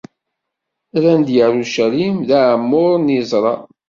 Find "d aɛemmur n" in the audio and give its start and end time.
2.27-3.07